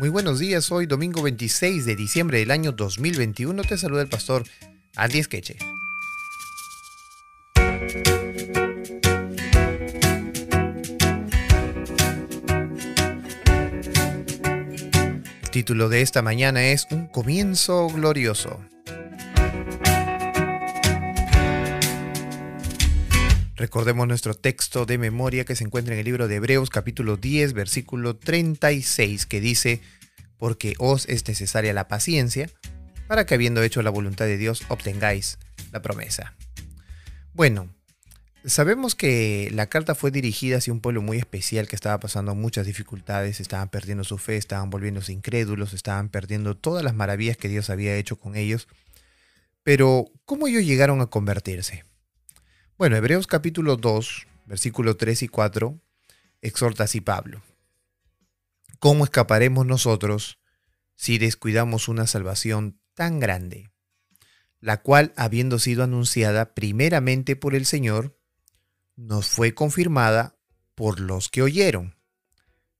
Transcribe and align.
Muy 0.00 0.08
buenos 0.08 0.38
días, 0.38 0.72
hoy 0.72 0.86
domingo 0.86 1.20
26 1.20 1.84
de 1.84 1.94
diciembre 1.94 2.38
del 2.38 2.52
año 2.52 2.72
2021 2.72 3.62
te 3.64 3.76
saluda 3.76 4.00
el 4.00 4.08
pastor 4.08 4.44
Andy 4.96 5.18
Esqueche. 5.18 5.58
El 15.42 15.50
título 15.50 15.90
de 15.90 16.00
esta 16.00 16.22
mañana 16.22 16.68
es 16.68 16.86
Un 16.90 17.06
comienzo 17.06 17.88
glorioso. 17.88 18.58
Recordemos 23.60 24.08
nuestro 24.08 24.32
texto 24.32 24.86
de 24.86 24.96
memoria 24.96 25.44
que 25.44 25.54
se 25.54 25.64
encuentra 25.64 25.92
en 25.92 26.00
el 26.00 26.06
libro 26.06 26.28
de 26.28 26.36
Hebreos 26.36 26.70
capítulo 26.70 27.18
10 27.18 27.52
versículo 27.52 28.16
36 28.16 29.26
que 29.26 29.38
dice, 29.38 29.82
porque 30.40 30.74
os 30.78 31.08
es 31.08 31.28
necesaria 31.28 31.72
la 31.72 31.86
paciencia 31.86 32.50
para 33.06 33.26
que 33.26 33.34
habiendo 33.34 33.62
hecho 33.62 33.82
la 33.82 33.90
voluntad 33.90 34.24
de 34.24 34.38
Dios 34.38 34.62
obtengáis 34.68 35.38
la 35.70 35.82
promesa. 35.82 36.34
Bueno, 37.34 37.68
sabemos 38.44 38.94
que 38.94 39.50
la 39.52 39.66
carta 39.66 39.94
fue 39.94 40.10
dirigida 40.10 40.56
hacia 40.56 40.72
un 40.72 40.80
pueblo 40.80 41.02
muy 41.02 41.18
especial 41.18 41.68
que 41.68 41.76
estaba 41.76 42.00
pasando 42.00 42.34
muchas 42.34 42.66
dificultades, 42.66 43.38
estaban 43.38 43.68
perdiendo 43.68 44.02
su 44.02 44.16
fe, 44.18 44.36
estaban 44.36 44.70
volviéndose 44.70 45.12
incrédulos, 45.12 45.74
estaban 45.74 46.08
perdiendo 46.08 46.56
todas 46.56 46.82
las 46.82 46.94
maravillas 46.94 47.36
que 47.36 47.48
Dios 47.48 47.68
había 47.68 47.96
hecho 47.96 48.16
con 48.16 48.34
ellos. 48.34 48.66
Pero, 49.62 50.06
¿cómo 50.24 50.46
ellos 50.46 50.64
llegaron 50.64 51.02
a 51.02 51.06
convertirse? 51.06 51.84
Bueno, 52.78 52.96
Hebreos 52.96 53.26
capítulo 53.26 53.76
2, 53.76 54.26
versículo 54.46 54.96
3 54.96 55.24
y 55.24 55.28
4, 55.28 55.78
exhorta 56.40 56.84
así 56.84 57.02
Pablo. 57.02 57.42
¿Cómo 58.80 59.04
escaparemos 59.04 59.66
nosotros 59.66 60.38
si 60.96 61.18
descuidamos 61.18 61.86
una 61.88 62.06
salvación 62.06 62.80
tan 62.94 63.20
grande, 63.20 63.70
la 64.58 64.80
cual, 64.80 65.12
habiendo 65.16 65.58
sido 65.58 65.84
anunciada 65.84 66.54
primeramente 66.54 67.36
por 67.36 67.54
el 67.54 67.66
Señor, 67.66 68.18
nos 68.96 69.26
fue 69.26 69.52
confirmada 69.52 70.38
por 70.74 70.98
los 70.98 71.28
que 71.28 71.42
oyeron, 71.42 71.98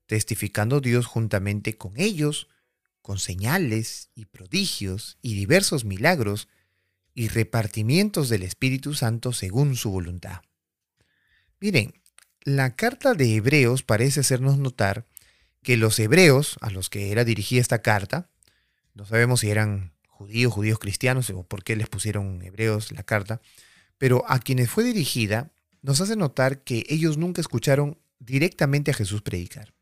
testificando 0.07 0.81
Dios 0.81 1.05
juntamente 1.05 1.77
con 1.77 2.01
ellos, 2.01 2.49
con 3.03 3.19
señales 3.19 4.11
y 4.15 4.25
prodigios 4.25 5.19
y 5.21 5.35
diversos 5.35 5.85
milagros, 5.85 6.49
y 7.13 7.29
repartimientos 7.29 8.31
del 8.31 8.43
Espíritu 8.43 8.95
Santo 8.95 9.35
según 9.35 9.77
su 9.77 9.91
voluntad. 9.91 10.41
Miren, 11.61 11.93
la 12.41 12.75
carta 12.75 13.13
de 13.13 13.35
Hebreos 13.35 13.83
parece 13.83 14.21
hacernos 14.21 14.57
notar 14.57 15.07
que 15.63 15.77
los 15.77 15.99
hebreos 15.99 16.57
a 16.61 16.71
los 16.71 16.89
que 16.89 17.13
era 17.13 17.25
dirigida 17.25 17.61
esta 17.61 17.83
carta, 17.83 18.31
no 18.95 19.05
sabemos 19.05 19.41
si 19.41 19.51
eran 19.51 19.93
judíos, 20.09 20.53
judíos 20.53 20.79
cristianos 20.79 21.31
o 21.31 21.45
por 21.45 21.65
qué 21.65 21.77
les 21.77 21.89
pusieron 21.89 22.43
hebreos 22.43 22.93
la 22.93 23.03
carta, 23.03 23.41
pero 23.99 24.25
a 24.29 24.39
quienes 24.39 24.71
fue 24.71 24.85
dirigida 24.85 25.53
nos 25.83 26.01
hace 26.01 26.17
notar 26.17 26.63
que 26.63 26.85
ellos 26.89 27.17
nunca 27.17 27.41
escucharon 27.41 27.99
directamente 28.19 28.91
a 28.91 28.95
Jesús 28.95 29.23
predicar, 29.23 29.73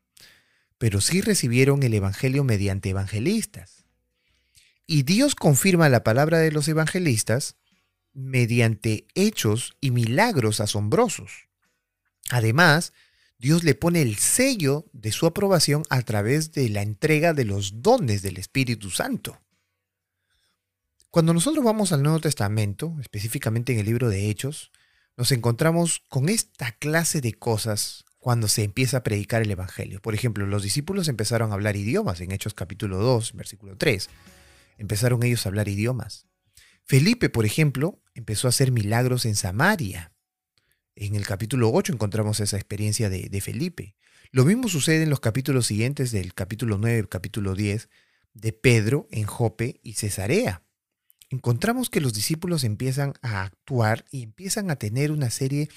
pero 0.77 1.01
sí 1.01 1.21
recibieron 1.21 1.83
el 1.83 1.93
Evangelio 1.93 2.43
mediante 2.43 2.89
evangelistas. 2.89 3.85
Y 4.87 5.03
Dios 5.03 5.35
confirma 5.35 5.89
la 5.89 6.03
palabra 6.03 6.39
de 6.39 6.51
los 6.51 6.67
evangelistas 6.67 7.57
mediante 8.13 9.07
hechos 9.13 9.75
y 9.81 9.91
milagros 9.91 10.61
asombrosos. 10.61 11.47
Además, 12.29 12.93
Dios 13.39 13.63
le 13.63 13.73
pone 13.73 14.01
el 14.01 14.17
sello 14.17 14.85
de 14.93 15.11
su 15.11 15.25
aprobación 15.25 15.83
a 15.89 16.01
través 16.03 16.51
de 16.51 16.69
la 16.69 16.81
entrega 16.81 17.33
de 17.33 17.45
los 17.45 17.81
dones 17.81 18.21
del 18.21 18.37
Espíritu 18.37 18.91
Santo. 18.91 19.41
Cuando 21.09 21.33
nosotros 21.33 21.65
vamos 21.65 21.91
al 21.91 22.03
Nuevo 22.03 22.19
Testamento, 22.19 22.95
específicamente 23.01 23.73
en 23.73 23.79
el 23.79 23.87
libro 23.87 24.09
de 24.09 24.29
Hechos, 24.29 24.71
nos 25.17 25.31
encontramos 25.31 26.03
con 26.07 26.29
esta 26.29 26.71
clase 26.73 27.21
de 27.21 27.33
cosas 27.33 28.05
cuando 28.19 28.47
se 28.47 28.63
empieza 28.63 28.97
a 28.97 29.03
predicar 29.03 29.41
el 29.41 29.49
Evangelio. 29.49 30.01
Por 30.01 30.13
ejemplo, 30.13 30.45
los 30.45 30.61
discípulos 30.61 31.07
empezaron 31.07 31.51
a 31.51 31.55
hablar 31.55 31.77
idiomas 31.77 32.21
en 32.21 32.31
Hechos 32.31 32.53
capítulo 32.53 32.99
2, 32.99 33.33
versículo 33.33 33.75
3 33.75 34.09
empezaron 34.79 35.21
ellos 35.23 35.45
a 35.45 35.49
hablar 35.49 35.67
idiomas. 35.67 36.25
Felipe, 36.83 37.29
por 37.29 37.45
ejemplo, 37.45 38.01
empezó 38.15 38.47
a 38.47 38.49
hacer 38.49 38.71
milagros 38.71 39.25
en 39.25 39.35
Samaria. 39.35 40.13
En 41.01 41.15
el 41.15 41.25
capítulo 41.25 41.71
8 41.71 41.93
encontramos 41.93 42.41
esa 42.41 42.57
experiencia 42.57 43.09
de, 43.09 43.39
Felipe. 43.39 43.95
Lo 44.31 44.43
mismo 44.43 44.67
sucede 44.67 45.03
en 45.03 45.09
los 45.09 45.21
capítulos 45.21 45.65
siguientes 45.65 46.11
del 46.11 46.33
capítulo 46.33 46.77
9 46.77 47.07
capítulo 47.07 47.55
10 47.55 47.87
de 48.33 48.51
Pedro 48.51 49.07
en 49.09 49.25
Jope 49.25 49.79
y 49.81 49.93
Cesarea. 49.93 50.61
Encontramos 51.29 51.89
que 51.89 52.01
los 52.01 52.13
discípulos 52.13 52.65
empiezan 52.65 53.13
a 53.21 53.43
actuar 53.43 54.03
y 54.11 54.23
empiezan 54.23 54.71
a 54.71 54.75
tener 54.75 55.13
una 55.13 55.29
serie 55.29 55.69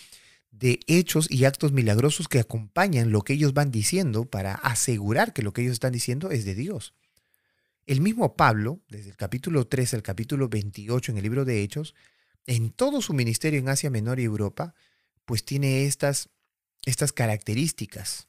de 0.51 0.81
hechos 0.89 1.31
y 1.31 1.45
actos 1.45 1.71
milagrosos 1.71 2.27
que 2.27 2.41
acompañan 2.41 3.13
lo 3.13 3.23
que 3.23 3.35
ellos 3.35 3.55
van 3.55 3.71
diciendo 3.71 4.25
para 4.25 4.55
asegurar 4.55 5.33
que 5.33 5.43
lo 5.43 5.53
que 5.53 5.63
ellos 5.63 5.75
están 5.75 5.93
diciendo 5.93 6.33
es 6.33 6.45
de 6.45 6.57
Dios. 6.57 6.95
El 7.87 8.01
mismo 8.01 8.35
Pablo, 8.35 8.81
desde 8.89 9.11
el 9.11 9.17
capítulo 9.17 9.69
3 9.69 9.95
al 9.95 10.03
capítulo 10.03 10.49
28 10.49 11.13
en 11.13 11.19
el 11.19 11.23
libro 11.23 11.45
de 11.45 11.63
Hechos, 11.63 11.95
en 12.49 12.71
todo 12.71 13.01
su 13.01 13.13
ministerio 13.13 13.61
en 13.61 13.69
Asia 13.69 13.89
Menor 13.89 14.19
y 14.19 14.25
Europa, 14.25 14.75
pues 15.33 15.47
tiene 15.47 15.87
estas, 15.87 16.29
estas 16.85 17.11
características. 17.11 18.29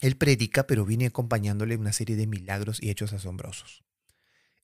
Él 0.00 0.16
predica, 0.16 0.66
pero 0.66 0.84
viene 0.84 1.06
acompañándole 1.06 1.76
una 1.76 1.92
serie 1.92 2.16
de 2.16 2.26
milagros 2.26 2.82
y 2.82 2.90
hechos 2.90 3.12
asombrosos. 3.12 3.84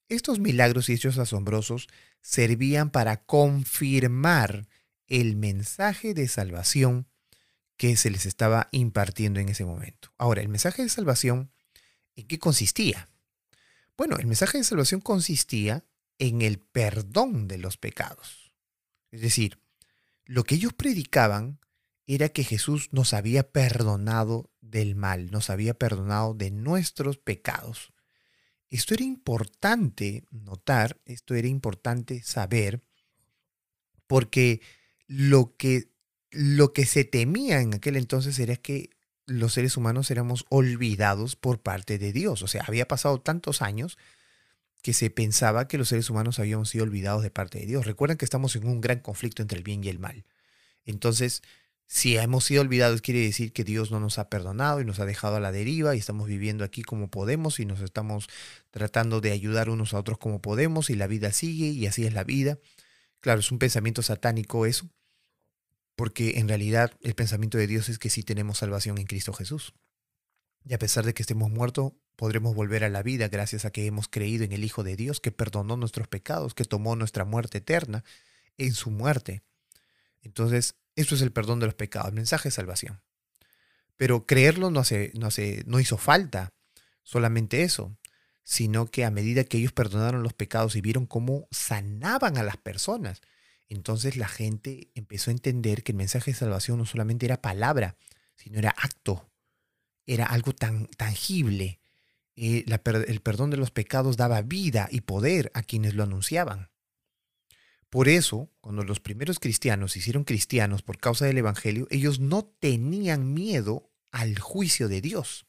Estos 0.09 0.41
milagros 0.41 0.89
y 0.89 0.95
hechos 0.95 1.19
asombrosos 1.19 1.87
servían 2.21 2.91
para 2.91 3.23
confirmar 3.25 4.67
el 5.07 5.37
mensaje 5.37 6.15
de 6.15 6.27
salvación 6.27 7.07
que 7.77 7.97
se 7.97 8.11
les 8.11 8.27
estaba 8.27 8.67
impartiendo 8.73 9.39
en 9.39 9.49
ese 9.49 9.65
momento. 9.65 10.13
Ahora, 10.19 10.43
el 10.43 10.49
mensaje 10.49 10.83
de 10.83 10.89
salvación, 10.89 11.53
¿en 12.17 12.27
qué 12.27 12.41
consistía? 12.41 13.09
Bueno, 13.97 14.17
el 14.17 14.27
mensaje 14.27 14.59
de 14.59 14.65
salvación 14.65 15.01
consistía 15.01 15.85
en 16.19 16.43
el 16.43 16.59
perdón 16.59 17.47
de 17.47 17.59
los 17.59 17.77
pecados. 17.77 18.51
Es 19.13 19.21
decir, 19.21 19.61
lo 20.25 20.43
que 20.43 20.57
ellos 20.57 20.73
predicaban 20.73 21.61
era 22.09 22.31
que 22.31 22.43
Jesús 22.43 22.89
nos 22.91 23.13
había 23.13 23.51
perdonado 23.51 24.51
del 24.63 24.97
mal, 24.97 25.31
nos 25.31 25.51
había 25.51 25.75
perdonado 25.75 26.33
de 26.33 26.51
nuestros 26.51 27.19
pecados. 27.19 27.93
Esto 28.71 28.95
era 28.95 29.05
importante 29.05 30.25
notar, 30.31 30.99
esto 31.05 31.35
era 31.35 31.49
importante 31.49 32.23
saber, 32.23 32.83
porque 34.07 34.63
lo 35.07 35.55
que, 35.57 35.91
lo 36.31 36.73
que 36.73 36.87
se 36.87 37.05
temía 37.05 37.61
en 37.61 37.75
aquel 37.75 37.97
entonces 37.97 38.39
era 38.39 38.57
que 38.57 38.89
los 39.27 39.53
seres 39.53 39.77
humanos 39.77 40.11
éramos 40.11 40.47
olvidados 40.49 41.37
por 41.37 41.61
parte 41.61 41.99
de 41.99 42.15
Dios. 42.15 42.43
O 42.43 42.47
sea, 42.47 42.65
había 42.67 42.89
pasado 42.89 43.21
tantos 43.21 43.61
años 43.61 43.99
que 44.81 44.95
se 44.95 45.11
pensaba 45.11 45.69
que 45.69 45.77
los 45.77 45.91
seres 45.91 46.09
humanos 46.09 46.39
habíamos 46.39 46.71
sido 46.71 46.85
olvidados 46.85 47.23
de 47.23 47.31
parte 47.31 47.59
de 47.59 47.67
Dios. 47.67 47.85
Recuerden 47.85 48.17
que 48.17 48.25
estamos 48.25 48.57
en 48.57 48.67
un 48.67 48.81
gran 48.81 49.01
conflicto 49.01 49.43
entre 49.43 49.59
el 49.59 49.65
bien 49.65 49.85
y 49.85 49.89
el 49.89 49.99
mal. 49.99 50.25
Entonces, 50.87 51.43
si 51.91 52.19
hemos 52.19 52.45
sido 52.45 52.61
olvidados, 52.61 53.01
quiere 53.01 53.21
decir 53.21 53.53
que 53.55 53.65
Dios 53.65 53.91
no 53.91 53.99
nos 53.99 54.19
ha 54.19 54.29
perdonado 54.29 54.83
y 54.83 54.85
nos 54.85 55.01
ha 55.01 55.07
dejado 55.07 55.37
a 55.37 55.41
la 55.41 55.53
deriva 55.53 55.97
y 55.97 55.99
estamos 55.99 56.29
viviendo 56.29 56.63
aquí 56.63 56.83
como 56.83 57.11
podemos 57.11 57.59
y 57.61 57.65
nos 57.65 57.81
estamos 57.81 58.29
tratando 58.71 59.23
de 59.23 59.33
ayudar 59.33 59.71
unos 59.71 59.95
a 59.95 59.99
otros 59.99 60.19
como 60.19 60.43
podemos 60.43 60.91
y 60.91 60.97
la 60.97 61.07
vida 61.07 61.33
sigue 61.33 61.69
y 61.69 61.87
así 61.87 62.05
es 62.05 62.13
la 62.13 62.25
vida. 62.25 62.59
Claro, 63.21 63.41
es 63.41 63.51
un 63.51 63.59
pensamiento 63.59 64.03
satánico 64.03 64.67
eso 64.67 64.91
porque 65.97 66.39
en 66.39 66.47
realidad 66.47 66.93
el 67.01 67.15
pensamiento 67.15 67.57
de 67.57 67.67
Dios 67.67 67.89
es 67.89 67.99
que 67.99 68.11
sí 68.11 68.23
tenemos 68.23 68.59
salvación 68.59 68.99
en 68.99 69.07
Cristo 69.07 69.33
Jesús. 69.33 69.75
Y 70.65 70.75
a 70.75 70.79
pesar 70.79 71.07
de 71.07 71.15
que 71.15 71.23
estemos 71.23 71.51
muertos, 71.51 71.95
podremos 72.17 72.55
volver 72.55 72.85
a 72.85 72.91
la 72.91 73.03
vida 73.03 73.29
gracias 73.29 73.65
a 73.65 73.71
que 73.71 73.87
hemos 73.87 74.09
creído 74.09 74.45
en 74.45 74.53
el 74.53 74.63
Hijo 74.63 74.85
de 74.85 74.95
Dios, 74.95 75.21
que 75.21 75.33
perdonó 75.33 75.79
nuestros 75.79 76.07
pecados, 76.07 76.53
que 76.53 76.65
tomó 76.65 76.97
nuestra 76.97 77.25
muerte 77.25 77.59
eterna 77.59 78.05
en 78.59 78.75
su 78.75 78.91
muerte. 78.91 79.43
Entonces, 80.21 80.77
eso 80.99 81.15
es 81.15 81.23
el 81.23 81.33
perdón 81.33 81.61
de 81.61 81.67
los 81.67 81.75
pecados, 81.75 82.09
el 82.09 82.15
mensaje 82.15 82.49
de 82.49 82.55
salvación. 82.55 83.01
Pero 83.97 84.27
creerlo 84.27 84.71
no, 84.71 84.81
hace, 84.81 85.13
no, 85.15 85.27
hace, 85.27 85.63
no 85.67 85.81
hizo 85.81 85.97
falta 85.97 86.53
solamente 87.03 87.63
eso, 87.63 87.97
sino 88.43 88.91
que 88.91 89.05
a 89.05 89.11
medida 89.11 89.45
que 89.45 89.59
ellos 89.59 89.73
perdonaron 89.73 90.23
los 90.23 90.33
pecados 90.33 90.75
y 90.75 90.81
vieron 90.81 91.07
cómo 91.07 91.47
sanaban 91.51 92.37
a 92.37 92.43
las 92.43 92.57
personas, 92.57 93.21
entonces 93.69 94.17
la 94.17 94.29
gente 94.29 94.91
empezó 94.95 95.31
a 95.31 95.35
entender 95.35 95.83
que 95.83 95.93
el 95.93 95.99
mensaje 95.99 96.33
de 96.33 96.37
salvación 96.37 96.79
no 96.79 96.87
solamente 96.87 97.27
era 97.27 97.43
palabra, 97.43 97.97
sino 98.35 98.59
era 98.59 98.71
acto, 98.71 99.31
era 100.07 100.27
algo 100.27 100.53
tan 100.55 100.87
tangible. 100.97 101.81
Eh, 102.35 102.65
el 103.09 103.21
perdón 103.21 103.51
de 103.51 103.57
los 103.57 103.71
pecados 103.71 104.17
daba 104.17 104.43
vida 104.43 104.89
y 104.91 105.03
poder 105.03 105.51
a 105.55 105.63
quienes 105.63 105.95
lo 105.95 106.03
anunciaban. 106.03 106.71
Por 107.91 108.09
eso, 108.09 108.51
cuando 108.61 108.85
los 108.85 109.01
primeros 109.01 109.39
cristianos 109.39 109.93
se 109.93 110.01
hicieron 110.01 110.25
cristianos 110.25 110.83
por 110.83 110.99
causa 110.99 111.25
del 111.25 111.39
Evangelio, 111.39 111.87
ellos 111.91 112.21
no 112.21 112.45
tenían 112.45 113.33
miedo 113.33 113.91
al 114.11 114.39
juicio 114.39 114.89
de 114.89 115.01
Dios. 115.01 115.47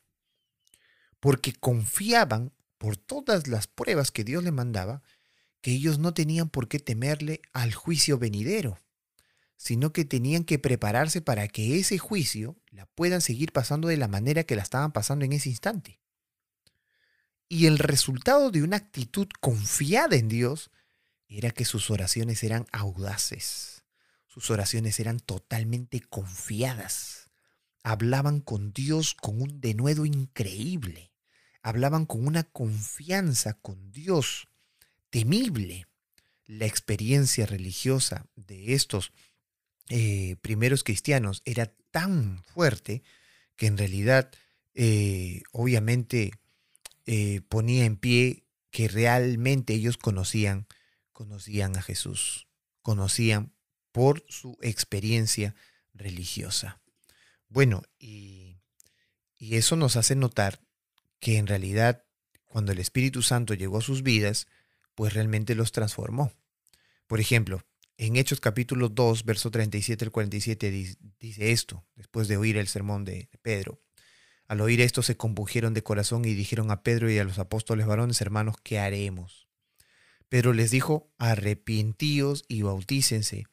porque 1.20 1.54
confiaban 1.54 2.54
por 2.78 2.96
todas 2.96 3.48
las 3.48 3.68
pruebas 3.68 4.12
que 4.12 4.24
Dios 4.24 4.44
le 4.44 4.52
mandaba, 4.52 5.02
que 5.62 5.72
ellos 5.72 6.00
no 6.00 6.14
tenían 6.14 6.50
por 6.50 6.70
qué 6.70 6.80
temerle 6.80 7.42
al 7.52 7.74
juicio 7.74 8.18
venidero, 8.18 8.80
sino 9.58 9.92
que 9.92 10.06
tenían 10.06 10.46
que 10.46 10.60
prepararse 10.60 11.22
para 11.22 11.48
que 11.50 11.78
ese 11.78 11.98
juicio 11.98 12.56
la 12.72 12.86
puedan 12.86 13.20
seguir 13.20 13.52
pasando 13.52 13.90
de 13.90 13.98
la 13.98 14.08
manera 14.08 14.46
que 14.46 14.56
la 14.56 14.64
estaban 14.64 14.94
pasando 14.94 15.26
en 15.26 15.34
ese 15.34 15.50
instante. 15.50 16.00
Y 17.50 17.66
el 17.66 17.80
resultado 17.80 18.52
de 18.52 18.64
una 18.64 18.78
actitud 18.78 19.28
confiada 19.42 20.16
en 20.16 20.30
Dios 20.30 20.72
era 21.30 21.52
que 21.52 21.66
sus 21.66 21.90
oraciones 21.92 22.44
eran 22.44 22.66
audaces, 22.72 23.84
sus 24.28 24.50
oraciones 24.50 25.00
eran 25.00 25.20
totalmente 25.20 26.02
confiadas, 26.02 27.30
hablaban 27.84 28.42
con 28.42 28.74
Dios 28.74 29.14
con 29.14 29.42
un 29.42 29.62
denuedo 29.62 30.06
increíble, 30.06 31.12
hablaban 31.62 32.06
con 32.06 32.26
una 32.26 32.44
confianza 32.44 33.54
con 33.54 33.92
Dios 33.92 34.48
temible. 35.10 35.86
La 36.46 36.66
experiencia 36.66 37.46
religiosa 37.46 38.26
de 38.36 38.74
estos 38.74 39.12
eh, 39.90 40.36
primeros 40.42 40.84
cristianos 40.84 41.42
era 41.46 41.72
tan 41.92 42.44
fuerte 42.46 43.04
que 43.56 43.68
en 43.68 43.78
realidad, 43.78 44.32
eh, 44.74 45.44
obviamente, 45.52 46.32
eh, 47.06 47.42
ponía 47.50 47.86
en 47.86 47.98
pie 47.98 48.44
que 48.72 48.88
realmente 48.88 49.74
ellos 49.74 49.98
conocían, 49.98 50.68
conocían 51.20 51.76
a 51.76 51.82
Jesús, 51.82 52.48
conocían 52.82 53.54
por 53.92 54.24
su 54.30 54.58
experiencia 54.62 55.54
religiosa. 55.94 56.82
Bueno, 57.50 57.84
y, 58.00 58.62
y 59.38 59.58
eso 59.58 59.76
nos 59.76 59.98
hace 59.98 60.16
notar 60.16 60.62
que 61.20 61.38
en 61.38 61.48
realidad 61.48 62.06
cuando 62.46 62.72
el 62.72 62.80
Espíritu 62.80 63.22
Santo 63.22 63.54
llegó 63.54 63.80
a 63.80 63.82
sus 63.82 64.02
vidas, 64.02 64.48
pues 64.96 65.14
realmente 65.14 65.56
los 65.56 65.74
transformó. 65.74 66.32
Por 67.06 67.20
ejemplo, 67.20 67.66
en 67.98 68.16
Hechos 68.16 68.40
capítulo 68.40 68.88
2, 68.88 69.26
verso 69.26 69.52
37 69.52 70.06
al 70.06 70.12
47 70.12 70.72
dice 71.20 71.52
esto, 71.52 71.86
después 71.98 72.30
de 72.30 72.38
oír 72.38 72.56
el 72.56 72.70
sermón 72.70 73.04
de, 73.04 73.28
Pedro. 73.42 73.82
Al 74.48 74.62
oír 74.62 74.80
esto 74.80 75.04
se 75.04 75.18
compugieron 75.18 75.74
de 75.74 75.84
corazón 75.84 76.24
y 76.24 76.34
dijeron 76.34 76.72
a 76.72 76.82
Pedro 76.82 77.12
y 77.12 77.20
a 77.20 77.26
los 77.26 77.40
apóstoles 77.40 77.88
varones, 77.88 78.22
hermanos, 78.22 78.56
¿qué 78.64 78.80
haremos? 78.80 79.49
Pedro 80.30 80.54
les 80.54 80.70
dijo, 80.70 81.12
arrepentíos 81.18 82.46
y 82.48 82.62
bautícense, 82.62 83.46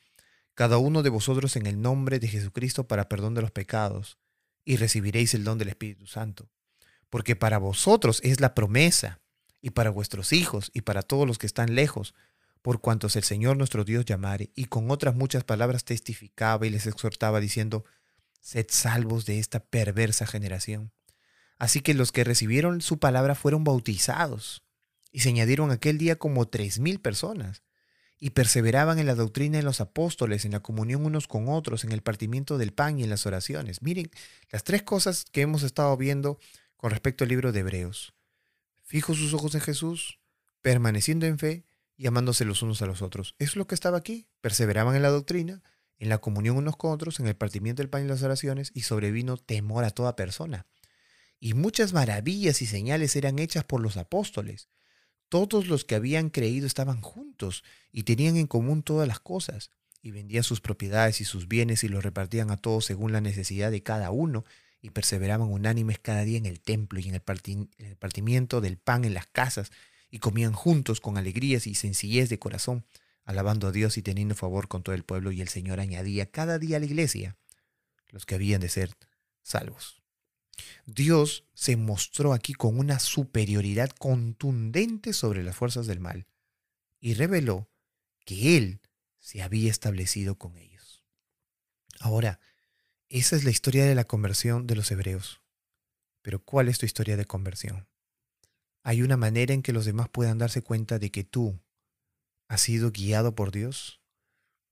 cada 0.55 0.79
uno 0.79 1.03
de 1.03 1.11
vosotros 1.11 1.57
en 1.57 1.67
el 1.67 1.81
nombre 1.81 2.19
de 2.19 2.29
Jesucristo 2.29 2.87
para 2.87 3.09
perdón 3.09 3.35
de 3.35 3.43
los 3.43 3.51
pecados, 3.51 4.19
y 4.65 4.77
recibiréis 4.77 5.33
el 5.35 5.45
don 5.45 5.59
del 5.59 5.69
Espíritu 5.69 6.07
Santo. 6.07 6.51
Porque 7.09 7.35
para 7.37 7.59
vosotros 7.59 8.21
es 8.23 8.41
la 8.41 8.55
promesa, 8.55 9.21
y 9.63 9.71
para 9.71 9.91
vuestros 9.91 10.33
hijos 10.33 10.71
y 10.75 10.83
para 10.83 11.03
todos 11.03 11.27
los 11.27 11.39
que 11.39 11.47
están 11.47 11.75
lejos, 11.75 12.15
por 12.63 12.81
cuantos 12.81 13.17
el 13.17 13.25
Señor 13.25 13.57
nuestro 13.57 13.85
Dios 13.85 14.05
llamare, 14.05 14.51
y 14.55 14.67
con 14.67 14.91
otras 14.91 15.15
muchas 15.15 15.45
palabras 15.45 15.85
testificaba 15.85 16.67
y 16.67 16.71
les 16.71 16.87
exhortaba 16.87 17.41
diciendo, 17.41 17.85
sed 18.41 18.67
salvos 18.69 19.25
de 19.25 19.39
esta 19.39 19.61
perversa 19.61 20.27
generación. 20.27 20.93
Así 21.59 21.81
que 21.81 21.95
los 21.95 22.13
que 22.13 22.25
recibieron 22.25 22.83
su 22.83 22.99
palabra 22.99 23.35
fueron 23.35 23.65
bautizados, 23.65 24.66
y 25.17 25.21
se 25.21 25.31
añadieron 25.31 25.71
aquel 25.71 25.97
día 25.97 26.17
como 26.17 26.47
tres 26.47 26.79
mil 26.79 27.01
personas, 27.01 27.63
y 28.19 28.31
perseveraban 28.31 28.99
en 28.99 29.07
la 29.07 29.15
doctrina 29.15 29.57
de 29.57 29.63
los 29.63 29.81
apóstoles, 29.81 30.45
en 30.45 30.53
la 30.53 30.61
comunión 30.61 31.07
unos 31.07 31.27
con 31.27 31.49
otros, 31.49 31.85
en 31.85 31.93
el 31.93 32.03
partimiento 32.03 32.59
del 32.59 32.75
pan 32.75 32.99
y 32.99 33.05
en 33.05 33.09
las 33.09 33.25
oraciones. 33.25 33.81
Miren, 33.81 34.11
las 34.51 34.63
tres 34.63 34.83
cosas 34.83 35.25
que 35.25 35.41
hemos 35.41 35.63
estado 35.63 35.97
viendo 35.97 36.39
con 36.77 36.91
respecto 36.91 37.25
al 37.25 37.31
libro 37.31 37.51
de 37.51 37.61
Hebreos 37.61 38.13
fijo 38.85 39.15
sus 39.15 39.33
ojos 39.33 39.55
en 39.55 39.63
Jesús, 39.63 40.21
permaneciendo 40.61 41.25
en 41.25 41.39
fe 41.39 41.65
y 41.97 42.09
amándose 42.09 42.45
los 42.45 42.61
unos 42.61 42.83
a 42.83 42.87
los 42.87 43.01
otros. 43.01 43.35
Es 43.39 43.57
lo 43.57 43.67
que 43.67 43.75
estaba 43.75 43.97
aquí. 43.97 44.29
Perseveraban 44.43 44.95
en 44.97 45.03
la 45.03 45.09
doctrina, 45.09 45.63
en 45.99 46.11
la 46.11 46.19
comunión 46.19 46.59
unos 46.59 46.77
con 46.77 46.93
otros, 46.93 47.21
en 47.21 47.27
el 47.27 47.37
partimiento 47.37 47.81
del 47.81 47.89
pan 47.89 48.05
y 48.05 48.09
las 48.09 48.23
oraciones, 48.23 48.71
y 48.75 48.83
sobrevino 48.83 49.39
temor 49.39 49.85
a 49.85 49.91
toda 49.93 50.15
persona. 50.15 50.67
Y 51.41 51.55
muchas 51.55 51.95
maravillas 51.95 52.61
y 52.61 52.67
señales 52.67 53.17
eran 53.17 53.39
hechas 53.39 53.65
por 53.65 53.81
los 53.81 53.97
apóstoles. 53.97 54.69
Todos 55.29 55.67
los 55.67 55.85
que 55.85 55.95
habían 55.95 56.31
creído 56.31 56.67
estaban 56.67 57.01
juntos 57.01 57.65
y 57.93 58.05
tenían 58.05 58.37
en 58.37 58.47
común 58.47 58.83
todas 58.83 59.09
las 59.09 59.21
cosas, 59.21 59.73
y 60.03 60.13
vendían 60.13 60.45
sus 60.45 60.61
propiedades 60.61 61.21
y 61.21 61.25
sus 61.25 61.49
bienes 61.49 61.83
y 61.83 61.89
los 61.89 62.05
repartían 62.05 62.51
a 62.51 62.57
todos 62.57 62.85
según 62.85 63.11
la 63.13 63.21
necesidad 63.21 63.71
de 63.73 63.83
cada 63.83 64.11
uno, 64.13 64.45
y 64.81 64.91
perseveraban 64.91 65.49
unánimes 65.49 65.99
cada 65.99 66.23
día 66.23 66.39
en 66.39 66.47
el 66.47 66.61
templo 66.61 67.01
y 67.01 67.09
en 67.09 67.15
el, 67.17 67.97
partimiento 67.97 68.61
del 68.61 68.79
pan 68.79 69.05
en 69.05 69.15
las 69.15 69.27
casas, 69.27 69.73
y 70.11 70.21
comían 70.21 70.53
juntos 70.53 71.01
con 71.01 71.19
alegrías 71.19 71.67
y 71.67 71.75
sencillez 71.75 72.29
de 72.29 72.39
corazón, 72.39 72.87
alabando 73.25 73.67
a 73.67 73.73
Dios 73.73 73.99
y 73.99 74.03
teniendo 74.03 74.37
favor 74.37 74.69
con 74.69 74.85
todo 74.85 74.95
el 74.95 75.03
pueblo, 75.03 75.33
y 75.33 75.41
el 75.41 75.49
Señor 75.49 75.81
añadía 75.81 76.31
cada 76.31 76.61
día 76.61 76.77
a 76.77 76.81
la 76.81 76.87
iglesia 76.87 77.37
los 78.11 78.27
que 78.27 78.37
habían 78.37 78.61
de 78.61 78.69
ser 78.69 78.95
salvos. 79.43 80.06
Dios 80.87 81.45
se 81.55 81.77
mostró 81.77 82.33
aquí 82.33 82.55
con 82.55 82.79
una 82.79 82.99
superioridad 82.99 83.91
contundente 83.91 85.13
sobre 85.13 85.43
las 85.43 85.57
fuerzas 85.57 85.87
del 85.87 86.01
mal 86.01 86.27
y 87.01 87.15
reveló 87.15 87.69
que 88.25 88.57
Él 88.57 88.81
se 89.19 89.43
había 89.43 89.71
establecido 89.71 90.39
con 90.39 90.57
ellos. 90.57 91.05
Ahora, 92.01 92.41
esa 93.09 93.37
es 93.37 93.45
la 93.45 93.51
historia 93.51 93.85
de 93.85 93.95
la 93.95 94.05
conversión 94.05 94.67
de 94.67 94.77
los 94.77 94.91
hebreos. 94.91 95.41
Pero 96.23 96.43
¿cuál 96.45 96.69
es 96.69 96.79
tu 96.79 96.87
historia 96.87 97.17
de 97.17 97.25
conversión? 97.25 97.89
¿Hay 98.83 99.03
una 99.03 99.17
manera 99.17 99.55
en 99.55 99.63
que 99.63 99.73
los 99.73 99.85
demás 99.85 100.09
puedan 100.09 100.39
darse 100.39 100.63
cuenta 100.63 100.99
de 100.99 101.11
que 101.11 101.25
tú 101.25 101.61
has 102.49 102.61
sido 102.61 102.91
guiado 102.91 103.35
por 103.35 103.53
Dios? 103.53 104.01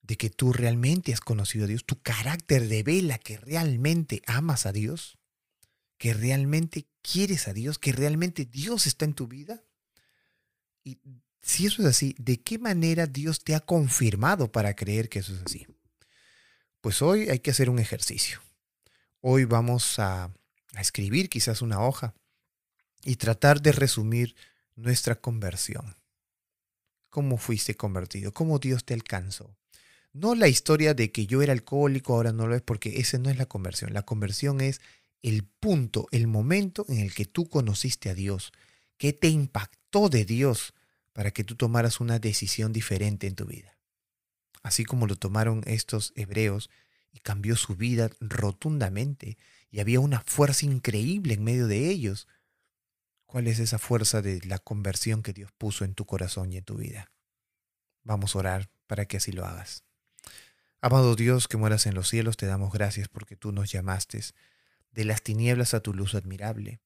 ¿De 0.02 0.16
que 0.16 0.30
tú 0.30 0.52
realmente 0.52 1.12
has 1.12 1.20
conocido 1.20 1.64
a 1.64 1.68
Dios? 1.68 1.84
¿Tu 1.84 2.00
carácter 2.02 2.68
revela 2.68 3.18
que 3.18 3.38
realmente 3.38 4.22
amas 4.26 4.66
a 4.66 4.72
Dios? 4.72 5.18
¿Que 5.98 6.14
realmente 6.14 6.86
quieres 7.02 7.48
a 7.48 7.52
Dios? 7.52 7.78
¿Que 7.78 7.92
realmente 7.92 8.44
Dios 8.44 8.86
está 8.86 9.04
en 9.04 9.14
tu 9.14 9.26
vida? 9.26 9.62
Y 10.82 10.98
si 11.40 11.66
eso 11.66 11.82
es 11.82 11.88
así, 11.88 12.14
¿de 12.18 12.40
qué 12.40 12.58
manera 12.58 13.06
Dios 13.06 13.44
te 13.44 13.54
ha 13.54 13.60
confirmado 13.60 14.50
para 14.50 14.74
creer 14.74 15.08
que 15.08 15.18
eso 15.18 15.34
es 15.34 15.42
así? 15.42 15.66
Pues 16.80 17.02
hoy 17.02 17.28
hay 17.28 17.38
que 17.38 17.50
hacer 17.50 17.70
un 17.70 17.78
ejercicio. 17.78 18.40
Hoy 19.20 19.44
vamos 19.44 19.98
a, 19.98 20.34
escribir 20.78 21.30
quizás 21.30 21.62
una 21.62 21.80
hoja 21.80 22.14
y 23.04 23.16
tratar 23.16 23.62
de 23.62 23.72
resumir 23.72 24.34
nuestra 24.74 25.14
conversión. 25.14 25.96
¿Cómo 27.10 27.38
fuiste 27.38 27.76
convertido? 27.76 28.34
¿Cómo 28.34 28.58
Dios 28.58 28.84
te 28.84 28.92
alcanzó? 28.92 29.56
No 30.12 30.34
la 30.34 30.48
historia 30.48 30.94
de 30.94 31.12
que 31.12 31.26
yo 31.26 31.42
era 31.42 31.52
alcohólico, 31.52 32.14
ahora 32.14 32.32
no 32.32 32.46
lo 32.46 32.56
es, 32.56 32.62
porque 32.62 33.00
esa 33.00 33.18
no 33.18 33.30
es 33.30 33.38
la 33.38 33.46
conversión. 33.46 33.94
La 33.94 34.02
conversión 34.02 34.60
es 34.60 34.80
el 35.24 35.44
punto, 35.44 36.06
el 36.12 36.28
momento 36.28 36.86
en 36.88 37.00
el 37.00 37.12
que 37.12 37.24
tú 37.24 37.48
conociste 37.48 38.10
a 38.10 38.14
Dios, 38.14 38.52
que 38.98 39.12
te 39.12 39.28
impactó 39.28 40.08
de 40.08 40.24
Dios 40.24 40.74
para 41.12 41.32
que 41.32 41.42
tú 41.42 41.56
tomaras 41.56 42.00
una 42.00 42.18
decisión 42.18 42.72
diferente 42.72 43.26
en 43.26 43.34
tu 43.34 43.46
vida 43.46 43.74
así 44.64 44.84
como 44.84 45.06
lo 45.06 45.14
tomaron 45.14 45.62
estos 45.66 46.12
hebreos, 46.16 46.70
y 47.12 47.20
cambió 47.20 47.54
su 47.54 47.76
vida 47.76 48.10
rotundamente, 48.18 49.38
y 49.70 49.78
había 49.78 50.00
una 50.00 50.20
fuerza 50.26 50.66
increíble 50.66 51.34
en 51.34 51.44
medio 51.44 51.68
de 51.68 51.88
ellos. 51.88 52.26
¿Cuál 53.26 53.46
es 53.46 53.60
esa 53.60 53.78
fuerza 53.78 54.20
de 54.20 54.40
la 54.46 54.58
conversión 54.58 55.22
que 55.22 55.32
Dios 55.32 55.52
puso 55.52 55.84
en 55.84 55.94
tu 55.94 56.06
corazón 56.06 56.52
y 56.52 56.56
en 56.56 56.64
tu 56.64 56.76
vida? 56.76 57.12
Vamos 58.02 58.34
a 58.34 58.38
orar 58.40 58.70
para 58.88 59.04
que 59.04 59.18
así 59.18 59.30
lo 59.30 59.44
hagas. 59.44 59.84
Amado 60.80 61.14
Dios 61.14 61.46
que 61.46 61.56
mueras 61.56 61.86
en 61.86 61.94
los 61.94 62.08
cielos, 62.08 62.36
te 62.36 62.46
damos 62.46 62.72
gracias 62.72 63.08
porque 63.08 63.36
tú 63.36 63.52
nos 63.52 63.70
llamaste 63.70 64.20
de 64.94 65.04
las 65.04 65.22
tinieblas 65.22 65.74
a 65.74 65.80
tu 65.80 65.92
luz 65.92 66.14
admirable, 66.14 66.80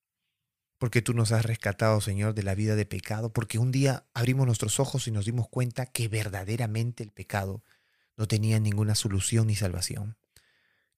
porque 0.78 1.02
tú 1.02 1.12
nos 1.12 1.32
has 1.32 1.44
rescatado, 1.44 2.00
Señor, 2.00 2.34
de 2.34 2.42
la 2.42 2.54
vida 2.54 2.74
de 2.74 2.86
pecado, 2.86 3.32
porque 3.32 3.58
un 3.58 3.70
día 3.70 4.06
abrimos 4.14 4.46
nuestros 4.46 4.80
ojos 4.80 5.06
y 5.08 5.10
nos 5.10 5.26
dimos 5.26 5.48
cuenta 5.48 5.86
que 5.86 6.08
verdaderamente 6.08 7.02
el 7.02 7.10
pecado 7.10 7.62
no 8.16 8.26
tenía 8.26 8.58
ninguna 8.60 8.94
solución 8.94 9.48
ni 9.48 9.56
salvación. 9.56 10.16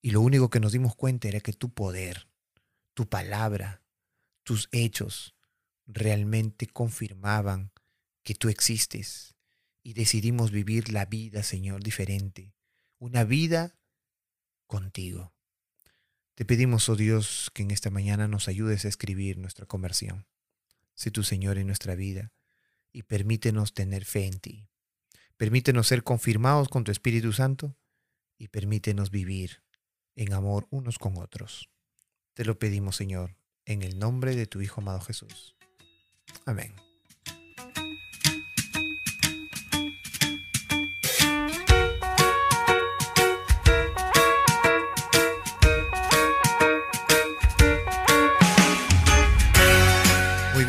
Y 0.01 0.13
lo 0.13 0.21
único 0.21 0.51
que 0.51 0.61
nos 0.61 0.73
dimos 0.73 0.95
cuenta 0.95 1.29
era 1.29 1.41
que 1.41 1.53
tu 1.53 1.75
poder, 1.75 2.29
tu 2.95 3.09
palabra, 3.09 3.83
tus 4.45 4.69
hechos 4.71 5.35
realmente 5.87 6.67
confirmaban 6.67 7.73
que 8.23 8.35
tú 8.35 8.49
existes 8.49 9.35
y 9.83 9.95
decidimos 9.95 10.51
vivir 10.51 10.93
la 10.93 11.07
vida, 11.07 11.43
Señor, 11.43 11.83
diferente, 11.83 12.55
una 12.99 13.25
vida 13.25 13.79
contigo. 14.67 15.33
Te 16.41 16.47
pedimos, 16.47 16.89
oh 16.89 16.97
Dios, 16.97 17.51
que 17.53 17.63
en 17.63 17.71
esta 17.71 17.91
mañana 17.91 18.27
nos 18.27 18.49
ayudes 18.49 18.87
a 18.87 18.89
escribir 18.89 19.37
nuestra 19.37 19.67
conversión. 19.67 20.27
Sé 20.95 21.11
tu 21.11 21.23
Señor 21.23 21.59
en 21.59 21.67
nuestra 21.67 21.95
vida 21.95 22.33
y 22.93 23.03
permítenos 23.03 23.75
tener 23.75 24.07
fe 24.07 24.25
en 24.25 24.41
ti. 24.41 24.67
Permítenos 25.37 25.87
ser 25.87 26.03
confirmados 26.03 26.71
con 26.71 26.83
tu 26.83 26.93
Espíritu 26.93 27.35
Santo 27.35 27.77
y 28.39 28.49
permítenos 28.49 29.11
vivir 29.11 29.63
en 30.17 30.33
amor 30.33 30.67
unos 30.71 30.99
con 30.99 31.19
otros. 31.19 31.69
Te 32.33 32.47
lo 32.47 32.59
pedimos, 32.59 32.97
Señor, 32.97 33.37
en 33.67 33.83
el 33.83 33.99
nombre 33.99 34.35
de 34.35 34.47
tu 34.47 34.63
Hijo 34.63 34.81
amado 34.81 35.01
Jesús. 35.03 35.55
Amén. 36.47 36.73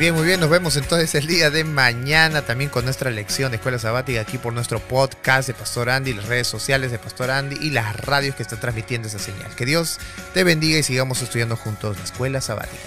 Bien, 0.02 0.16
muy 0.16 0.26
bien. 0.26 0.40
Nos 0.40 0.50
vemos 0.50 0.78
entonces 0.78 1.14
el 1.14 1.28
día 1.28 1.52
de 1.52 1.64
mañana 1.64 2.42
también 2.42 2.72
con 2.72 2.86
nuestra 2.86 3.12
lección 3.12 3.52
de 3.52 3.58
Escuela 3.58 3.78
Sabática 3.78 4.22
aquí 4.22 4.40
por 4.40 4.52
nuestro 4.52 4.80
podcast 4.80 5.48
de 5.48 5.54
Pastor 5.54 5.92
Andy, 5.92 6.16
las 6.16 6.26
redes 6.26 6.48
sociales 6.48 6.90
de 6.90 6.98
Pastor 6.98 7.30
Andy 7.30 7.56
y 7.62 7.70
las 7.70 7.96
radios 7.98 8.34
que 8.34 8.42
están 8.42 8.60
transmitiendo 8.60 9.08
esa 9.08 9.20
señal. 9.20 9.56
Que 9.56 9.68
Dios 9.68 10.00
te 10.34 10.44
bendiga 10.44 10.80
y 10.80 10.82
sigamos 10.82 11.22
estudiando 11.22 11.56
juntos 11.56 12.00
la 12.00 12.04
Escuela 12.04 12.42
Sabática. 12.42 12.82